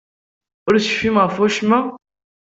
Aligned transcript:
Ur 0.67 0.75
tecfim 0.77 1.15
ɣef 1.23 1.35
wacemma? 1.39 1.79